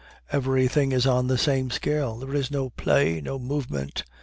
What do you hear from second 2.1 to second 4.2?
there is no play, no movement.